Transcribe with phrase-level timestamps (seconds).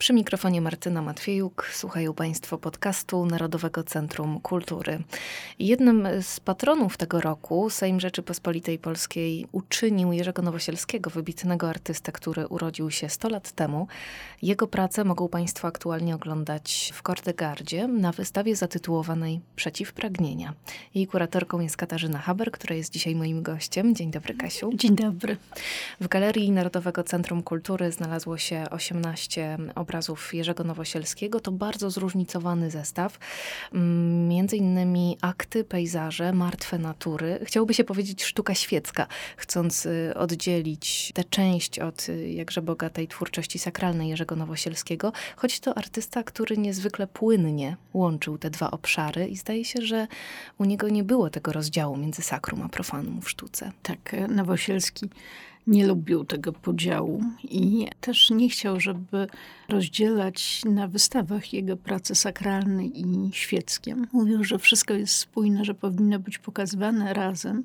[0.00, 5.02] Przy mikrofonie Martyna Matwiejuk słuchają Państwo podcastu Narodowego Centrum Kultury.
[5.58, 12.90] Jednym z patronów tego roku Sejm Rzeczypospolitej Polskiej uczynił Jerzego Nowosielskiego, wybitnego artystę, który urodził
[12.90, 13.86] się 100 lat temu.
[14.42, 20.54] Jego pracę mogą Państwo aktualnie oglądać w Kordegardzie na wystawie zatytułowanej Przeciw pragnienia.
[20.94, 23.94] Jej kuratorką jest Katarzyna Haber, która jest dzisiaj moim gościem.
[23.94, 24.70] Dzień dobry, Kasiu.
[24.74, 25.36] Dzień dobry.
[26.00, 32.70] W Galerii Narodowego Centrum Kultury znalazło się 18 obrazów obrazów Jerzego Nowosielskiego to bardzo zróżnicowany
[32.70, 33.18] zestaw.
[33.72, 37.40] Mm, między innymi akty, pejzaże, martwe natury.
[37.44, 43.58] Chciałoby się powiedzieć sztuka świecka, chcąc y, oddzielić tę część od y, jakże bogatej twórczości
[43.58, 49.64] sakralnej Jerzego Nowosielskiego, choć to artysta, który niezwykle płynnie łączył te dwa obszary i zdaje
[49.64, 50.06] się, że
[50.58, 53.72] u niego nie było tego rozdziału między sakrum a profanum w sztuce.
[53.82, 55.08] Tak, Nowosielski
[55.66, 59.26] nie lubił tego podziału i też nie chciał, żeby
[59.68, 63.96] rozdzielać na wystawach jego prace sakralne i świeckie.
[64.12, 67.64] Mówił, że wszystko jest spójne, że powinno być pokazywane razem.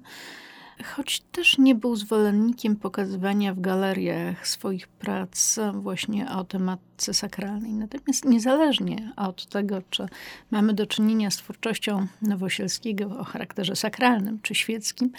[0.83, 7.73] Choć też nie był zwolennikiem pokazywania w galeriach swoich prac właśnie o tematce sakralnej.
[7.73, 10.05] Natomiast niezależnie od tego, czy
[10.51, 15.11] mamy do czynienia z twórczością Nowosielskiego o charakterze sakralnym czy świeckim,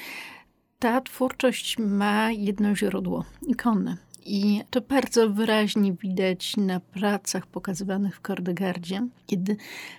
[0.78, 3.96] ta twórczość ma jedno źródło ikony.
[4.28, 9.56] I to bardzo wyraźnie widać na pracach pokazywanych w Kordegardzie, kiedy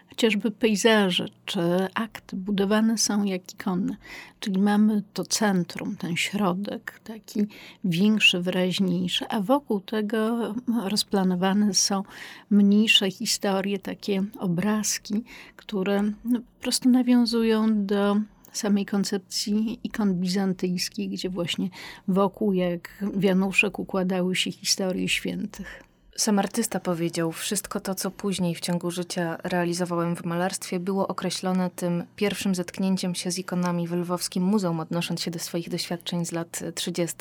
[0.10, 1.60] chociażby pejzaże czy
[1.94, 3.98] akty budowane są jak ikony.
[4.40, 7.48] Czyli mamy to centrum, ten środek, taki
[7.84, 12.04] większy, wyraźniejszy, a wokół tego rozplanowane są
[12.50, 15.24] mniejsze historie, takie obrazki,
[15.56, 18.18] które no, po prostu nawiązują do
[18.52, 21.70] samej koncepcji ikon bizantyjskich, gdzie właśnie
[22.08, 25.84] wokół jak wianuszek układały się historie świętych.
[26.18, 31.70] Sam artysta powiedział, wszystko to, co później w ciągu życia realizowałem w malarstwie, było określone
[31.70, 36.32] tym pierwszym zetknięciem się z ikonami w Lwowskim Muzeum, odnosząc się do swoich doświadczeń z
[36.32, 37.18] lat 30.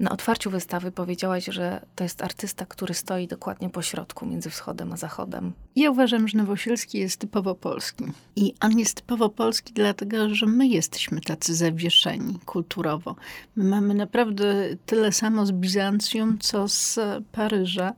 [0.00, 4.92] Na otwarciu wystawy powiedziałaś, że to jest artysta, który stoi dokładnie po środku między wschodem
[4.92, 5.52] a zachodem.
[5.76, 8.04] Ja uważam, że Nowosielski jest typowo polski.
[8.36, 13.16] I on jest typowo polski dlatego, że my jesteśmy tacy zawieszeni kulturowo.
[13.56, 16.98] My mamy naprawdę tyle samo z Bizancjum, co z
[17.32, 17.92] Paryża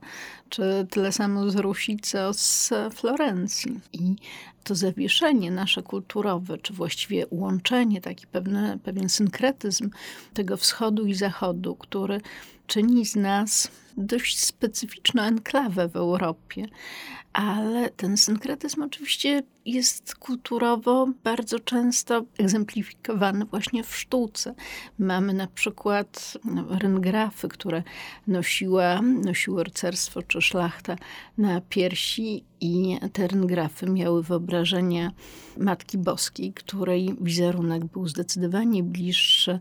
[0.49, 3.79] czy tyle samo z Rusi, co z Florencji.
[3.93, 4.15] I
[4.63, 9.89] to zawieszenie nasze kulturowe, czy właściwie łączenie, taki pewne, pewien synkretyzm
[10.33, 12.21] tego wschodu i zachodu, który
[12.69, 16.65] czyni z nas dość specyficzną enklawę w Europie,
[17.33, 24.53] ale ten synkretyzm oczywiście jest kulturowo bardzo często egzemplifikowany właśnie w sztuce.
[24.99, 27.83] Mamy na przykład no, ryngrafy, które
[28.27, 30.95] nosiła, nosiło rycerstwo czy szlachta
[31.37, 35.11] na piersi i te ryngrafy miały wyobrażenia
[35.57, 39.59] Matki Boskiej, której wizerunek był zdecydowanie bliższy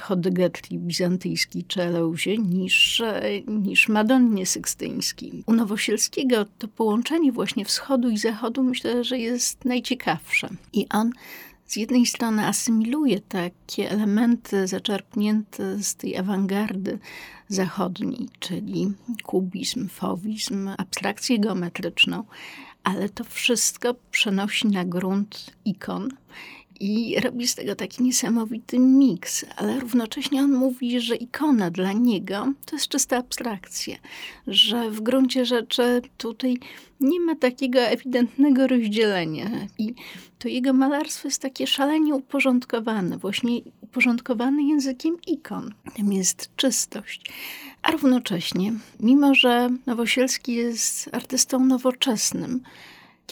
[0.00, 3.02] Hodegetli bizantyjskiej czy Eleuzie niż,
[3.46, 5.44] niż Madonnie Sykstyńskiej.
[5.46, 10.48] U Nowosielskiego to połączenie właśnie wschodu i zachodu myślę, że jest najciekawsze.
[10.72, 11.10] I on
[11.66, 16.98] z jednej strony asymiluje takie elementy zaczerpnięte z tej awangardy
[17.48, 18.92] zachodniej, czyli
[19.22, 22.24] kubizm, fowizm, abstrakcję geometryczną,
[22.84, 26.08] ale to wszystko przenosi na grunt ikon
[26.80, 32.52] i robi z tego taki niesamowity miks, ale równocześnie on mówi, że ikona dla niego
[32.66, 33.96] to jest czysta abstrakcja,
[34.46, 36.58] że w gruncie rzeczy tutaj
[37.00, 39.94] nie ma takiego ewidentnego rozdzielenia i
[40.38, 45.74] to jego malarstwo jest takie szalenie uporządkowane, właśnie uporządkowane językiem ikon.
[45.96, 47.24] Tam jest czystość.
[47.82, 52.60] A równocześnie, mimo że Nowosielski jest artystą nowoczesnym,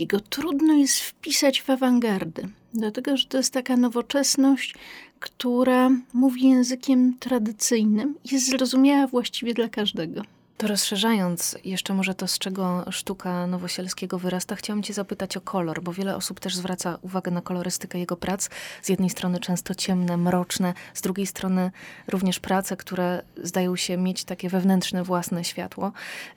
[0.00, 2.48] jego trudno jest wpisać w awangardę.
[2.74, 4.74] Dlatego, że to jest taka nowoczesność,
[5.20, 10.22] która mówi językiem tradycyjnym i jest zrozumiała właściwie dla każdego.
[10.62, 15.82] To rozszerzając jeszcze może to, z czego sztuka Nowosielskiego wyrasta, chciałam cię zapytać o kolor,
[15.82, 18.48] bo wiele osób też zwraca uwagę na kolorystykę jego prac.
[18.82, 21.70] Z jednej strony często ciemne, mroczne, z drugiej strony
[22.08, 25.92] również prace, które zdają się mieć takie wewnętrzne, własne światło.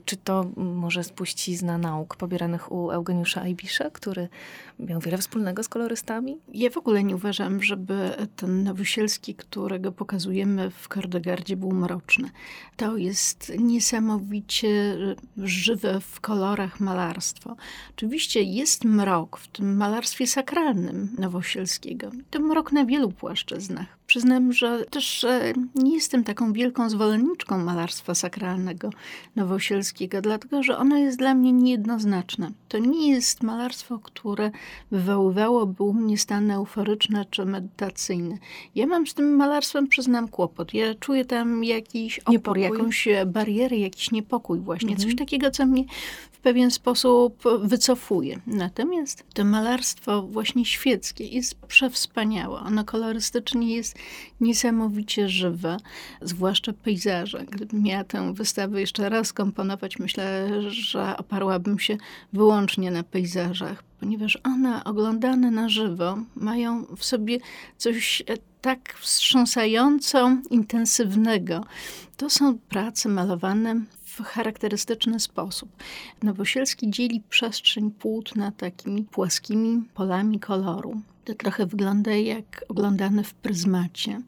[0.06, 4.30] Czy to może spuścizna nauk pobieranych u Eugeniusza Ajbisza, który
[4.80, 6.38] miał wiele wspólnego z kolorystami?
[6.54, 12.30] Ja w ogóle nie uważam, żeby ten Nowosielski, którego pokazujemy w Kordegardzie, był mroczny.
[12.78, 14.98] To jest niesamowite niesamowicie
[15.38, 17.56] żywe w kolorach malarstwo.
[17.96, 22.12] Oczywiście jest mrok w tym malarstwie sakralnym Nowosielskiego.
[22.32, 23.98] To mrok na wielu płaszczyznach.
[24.16, 25.26] Przyznam, że też
[25.76, 28.90] nie jestem taką wielką zwolenniczką malarstwa sakralnego
[29.36, 32.52] nowosielskiego, dlatego że ono jest dla mnie niejednoznaczne.
[32.68, 34.52] To nie jest malarstwo, które
[34.92, 38.38] wywoływałoby u mnie stany euforyczne czy medytacyjne.
[38.76, 40.74] Ja mam z tym malarstwem, przyznam, kłopot.
[40.74, 42.62] Ja czuję tam jakiś opór, niepokój.
[42.62, 44.90] jakąś barierę, jakiś niepokój właśnie.
[44.90, 45.10] Mhm.
[45.10, 45.84] Coś takiego, co mnie
[46.32, 48.40] w pewien sposób wycofuje.
[48.48, 52.60] Natomiast to malarstwo właśnie świeckie jest przewspaniałe.
[52.60, 53.96] Ono kolorystycznie jest
[54.42, 55.78] niesamowicie żywe,
[56.22, 57.46] zwłaszcza pejzaże.
[57.52, 61.98] Gdybym miała tę wystawę jeszcze raz komponować, myślę, że oparłabym się
[62.34, 67.38] wyłącznie na pejzażach, ponieważ one oglądane na żywo mają w sobie
[67.78, 68.24] coś
[68.62, 71.64] tak wstrząsająco intensywnego.
[72.18, 75.70] To są prace malowane w charakterystyczny sposób.
[76.24, 81.02] Nowosielski dzieli przestrzeń płótna takimi płaskimi polami koloru.
[81.26, 84.22] To trochę wygląda jak oglądane w pryzmacie.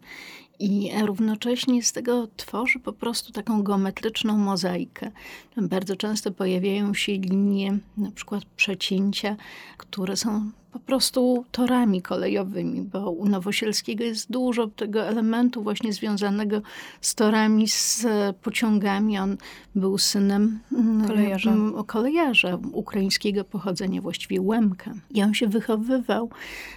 [0.60, 5.12] I równocześnie z tego tworzy po prostu taką geometryczną mozaikę.
[5.58, 9.36] Bardzo często pojawiają się linie, na przykład przecięcia,
[9.78, 16.62] które są po prostu torami kolejowymi, bo u Nowosielskiego jest dużo tego elementu właśnie związanego
[17.02, 18.06] z torami, z
[18.42, 19.19] pociągami.
[19.19, 19.38] On
[19.75, 21.54] był synem mm, kolejarza,
[21.88, 24.94] kolejarza ukraińskiego pochodzenia, właściwie Łemka.
[25.12, 26.30] I on się wychowywał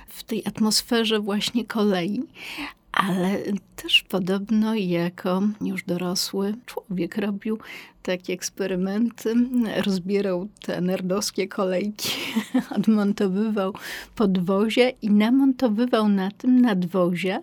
[0.08, 2.22] w tej atmosferze właśnie kolei,
[2.92, 3.38] ale
[3.82, 7.58] też podobno jako już dorosły człowiek robił
[8.02, 9.34] takie eksperymenty,
[9.84, 12.10] rozbierał te nerdowskie kolejki,
[12.76, 13.74] odmontowywał
[14.16, 17.40] podwozia i namontowywał na tym nadwozia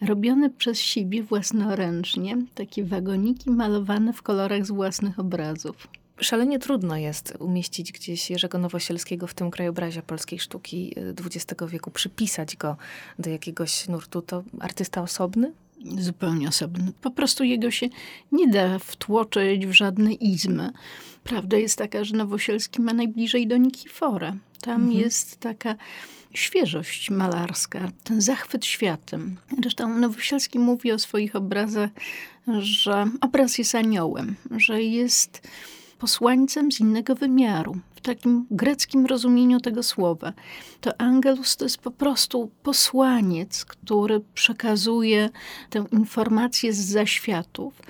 [0.00, 5.88] robione przez siebie własnoręcznie takie wagoniki malowane w kolorach z własnych obrazów.
[6.20, 10.94] Szalenie trudno jest umieścić gdzieś Jerzego Nowosielskiego w tym krajobrazie polskiej sztuki
[11.26, 12.76] XX wieku, przypisać go
[13.18, 14.22] do jakiegoś nurtu.
[14.22, 15.52] To artysta osobny?
[15.98, 16.92] Zupełnie osobny.
[17.00, 17.88] Po prostu jego się
[18.32, 20.72] nie da wtłoczyć w żadne izmy.
[21.24, 24.36] Prawda jest taka, że Nowosielski ma najbliżej do Nikifora.
[24.60, 25.00] Tam mhm.
[25.00, 25.74] jest taka
[26.34, 29.36] świeżość malarska, ten zachwyt światem.
[29.62, 31.90] Zresztą Nowosielski mówi o swoich obrazach,
[32.58, 35.48] że obraz jest aniołem, że jest
[35.98, 40.32] posłańcem z innego wymiaru, w takim greckim rozumieniu tego słowa.
[40.80, 45.30] To angelus to jest po prostu posłaniec, który przekazuje
[45.70, 47.82] tę informację z zaświatów.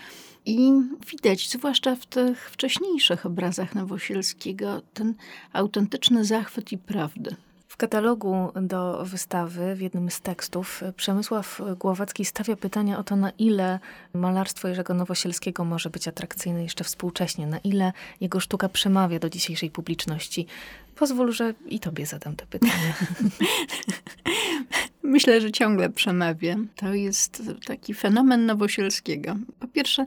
[0.47, 0.73] I
[1.11, 5.14] widać, zwłaszcza w tych wcześniejszych obrazach Nowosielskiego, ten
[5.53, 7.37] autentyczny zachwyt i prawdę.
[7.76, 13.31] W katalogu do wystawy, w jednym z tekstów, Przemysław Głowacki stawia pytania o to, na
[13.31, 13.78] ile
[14.14, 19.70] malarstwo Jerzego Nowosielskiego może być atrakcyjne jeszcze współcześnie, na ile jego sztuka przemawia do dzisiejszej
[19.70, 20.46] publiczności.
[20.94, 22.94] Pozwól, że i tobie zadam te pytania.
[25.02, 26.56] Myślę, że ciągle przemawia.
[26.76, 29.37] To jest taki fenomen Nowosielskiego.
[29.61, 30.06] Po pierwsze,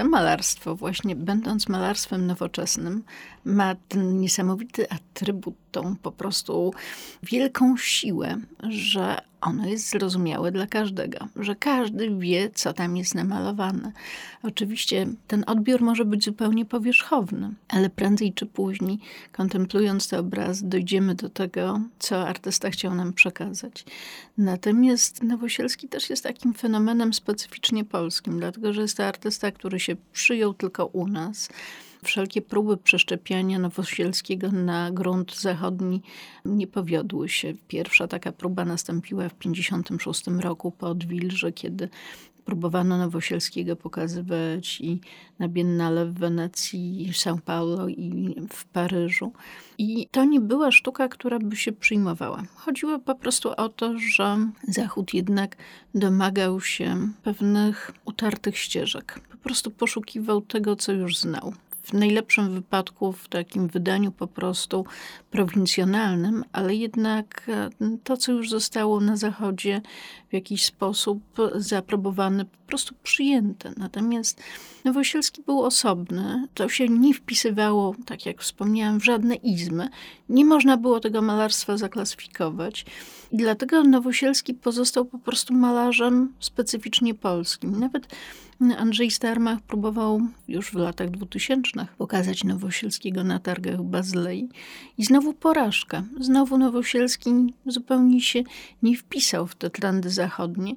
[0.00, 3.02] to malarstwo, właśnie będąc malarstwem nowoczesnym,
[3.44, 6.74] ma ten niesamowity atrybut, tą po prostu
[7.22, 8.36] wielką siłę,
[8.68, 13.92] że ono jest zrozumiałe dla każdego, że każdy wie, co tam jest namalowane.
[14.42, 18.98] Oczywiście ten odbiór może być zupełnie powierzchowny, ale prędzej czy później,
[19.32, 23.84] kontemplując ten obraz, dojdziemy do tego, co artysta chciał nam przekazać.
[24.38, 29.96] Natomiast Nowosielski też jest takim fenomenem specyficznie polskim, dlatego że jest to artysta, który się
[30.12, 31.48] przyjął tylko u nas
[32.04, 36.02] Wszelkie próby przeszczepiania Nowosielskiego na grunt zachodni
[36.44, 37.54] nie powiodły się.
[37.68, 41.88] Pierwsza taka próba nastąpiła w 1956 roku po Odwilży, kiedy
[42.50, 45.00] próbowano Nowosielskiego pokazywać i
[45.38, 49.32] na Biennale w Wenecji, São Paulo i w Paryżu.
[49.78, 52.42] I to nie była sztuka, która by się przyjmowała.
[52.54, 54.38] Chodziło po prostu o to, że
[54.68, 55.56] Zachód jednak
[55.94, 59.20] domagał się pewnych utartych ścieżek.
[59.30, 64.84] Po prostu poszukiwał tego, co już znał w najlepszym wypadku w takim wydaniu po prostu
[65.30, 67.70] prowincjonalnym, ale jednak e,
[68.04, 69.80] to, co już zostało na Zachodzie
[70.28, 71.22] w jakiś sposób
[71.54, 73.72] zaaprobowane, po prostu przyjęte.
[73.76, 74.42] Natomiast
[74.84, 79.88] Nowosielski był osobny, to się nie wpisywało, tak jak wspomniałam, w żadne izmy.
[80.28, 82.86] Nie można było tego malarstwa zaklasyfikować.
[83.32, 87.80] I dlatego Nowosielski pozostał po prostu malarzem specyficznie polskim.
[87.80, 88.08] Nawet
[88.60, 94.48] Andrzej Starmach próbował już w latach 2000 pokazać Nowosielskiego na targach Bazylei
[94.98, 96.02] i znowu porażka.
[96.20, 97.30] Znowu Nowosielski
[97.66, 98.42] zupełnie się
[98.82, 100.74] nie wpisał w te trendy zachodnie.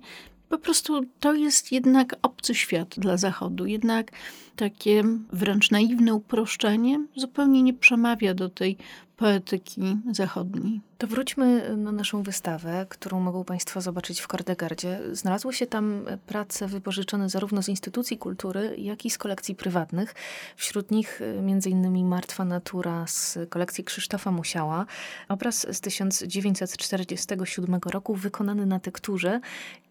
[0.50, 3.66] Po prostu to jest jednak obcy świat dla Zachodu.
[3.66, 4.12] Jednak
[4.56, 8.78] takie wręcz naiwne uproszczenie zupełnie nie przemawia do tej
[9.18, 10.82] poetyki zachodniej.
[10.98, 15.00] To wróćmy na naszą wystawę, którą mogą Państwo zobaczyć w Kordegardzie.
[15.12, 20.16] Znalazły się tam prace wypożyczone zarówno z instytucji kultury, jak i z kolekcji prywatnych.
[20.56, 22.08] Wśród nich e, m.in.
[22.08, 24.86] Martwa Natura z kolekcji Krzysztofa Musiała.
[25.30, 29.40] Obraz z 1947 roku wykonany na tekturze,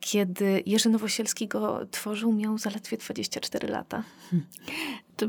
[0.00, 4.02] kiedy Jerzy Nowosielski go tworzył, miał zaledwie 24 lata.
[5.16, 5.26] To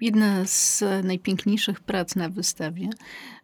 [0.00, 2.90] jedna z najpiękniejszych prac na wystawie.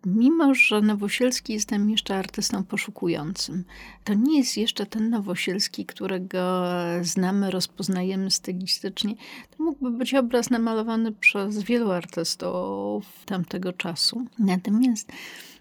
[0.06, 3.64] Mimo, że Nowosielski jest tam jeszcze artystą poszukującym,
[4.04, 6.64] to nie jest jeszcze ten Nowosielski, którego
[7.02, 9.14] znamy, rozpoznajemy stylistycznie.
[9.56, 14.26] To mógłby być obraz namalowany przez wielu artystów tamtego czasu.
[14.38, 15.12] Natomiast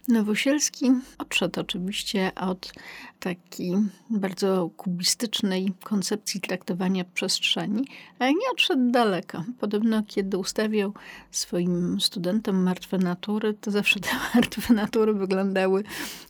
[0.08, 2.74] Nowosielski odszedł oczywiście od
[3.20, 3.74] takiej
[4.10, 7.88] bardzo kubistycznej koncepcji traktowania przestrzeni,
[8.20, 9.44] ale nie odszedł daleko.
[9.60, 10.94] Podobno, kiedy ustawiał
[11.32, 15.84] swoim studentom martwe natury, to zawsze te martwe natury wyglądały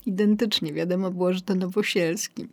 [0.05, 0.73] identycznie.
[0.73, 2.47] Wiadomo było, że to Nowosielski.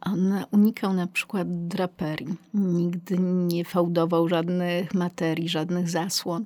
[0.00, 2.34] On unikał na przykład draperii.
[2.54, 6.44] Nigdy nie fałdował żadnych materii, żadnych zasłon.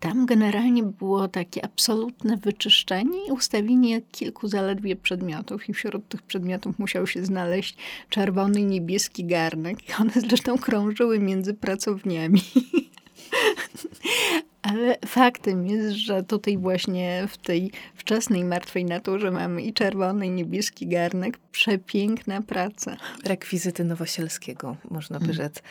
[0.00, 6.78] Tam generalnie było takie absolutne wyczyszczenie i ustawienie kilku zaledwie przedmiotów i wśród tych przedmiotów
[6.78, 7.76] musiał się znaleźć
[8.08, 9.78] czerwony i niebieski garnek.
[10.00, 12.42] One zresztą krążyły między pracowniami.
[14.62, 20.30] Ale faktem jest, że tutaj właśnie w tej wczesnej martwej naturze mamy i czerwony, i
[20.30, 21.38] niebieski garnek.
[21.52, 22.96] Przepiękna praca.
[23.24, 25.36] Rekwizyty Nowosielskiego, można by mm.
[25.36, 25.62] rzec.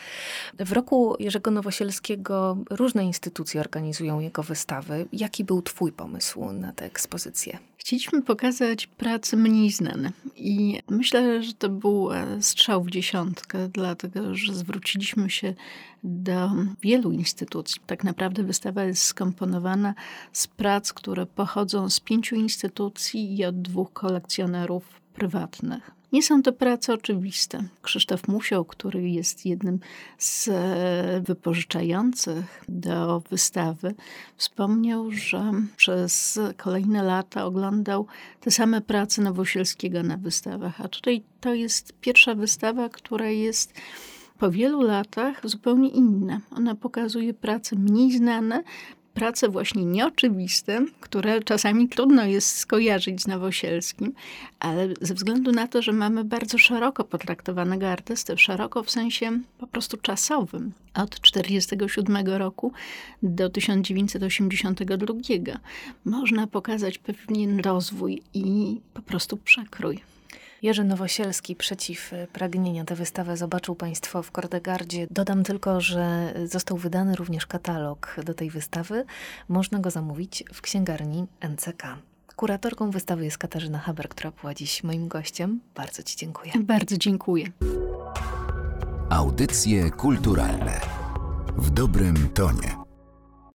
[0.58, 5.06] W roku Jerzego Nowosielskiego różne instytucje organizują jego wystawy.
[5.12, 7.58] Jaki był twój pomysł na tę ekspozycję?
[7.80, 14.34] Chcieliśmy pokazać prace mniej znane i myślę, że to był e, strzał w dziesiątkę, dlatego
[14.34, 15.54] że zwróciliśmy się
[16.04, 16.50] do
[16.82, 17.80] wielu instytucji.
[17.86, 19.94] Tak naprawdę wystawa jest skomponowana
[20.32, 25.99] z prac, które pochodzą z pięciu instytucji i od dwóch kolekcjonerów prywatnych.
[26.12, 27.62] Nie są to prace oczywiste.
[27.82, 29.78] Krzysztof Musiał, który jest jednym
[30.18, 33.94] z e, wypożyczających do wystawy,
[34.36, 38.06] wspomniał, że przez kolejne lata oglądał
[38.40, 40.80] te same prace Nowosielskiego na wystawach.
[40.80, 43.72] A tutaj to jest pierwsza wystawa, która jest
[44.38, 46.40] po wielu latach zupełnie inna.
[46.50, 48.62] Ona pokazuje prace mniej znane,
[49.20, 54.12] prace właśnie nieoczywiste, które czasami trudno jest skojarzyć z Nowosielskim,
[54.60, 59.66] ale ze względu na to, że mamy bardzo szeroko potraktowanego artystę, szeroko w sensie po
[59.66, 62.72] prostu czasowym, od 1947 roku
[63.22, 65.14] do 1982,
[66.04, 70.00] można pokazać pewien rozwój i po prostu przekrój.
[70.62, 75.06] Jerzy Nowosielski przeciw e, pragnienia tę wystawę zobaczył Państwo w Kordegardzie.
[75.10, 79.04] Dodam tylko, że został wydany również katalog do tej wystawy.
[79.48, 81.82] Można go zamówić w księgarni NCK.
[82.36, 85.60] Kuratorką wystawy jest Katarzyna Haber, która była dziś moim gościem.
[85.74, 86.52] Bardzo Ci dziękuję.
[86.60, 87.46] Bardzo dziękuję.
[89.10, 90.80] Audycje kulturalne
[91.56, 92.79] w dobrym tonie.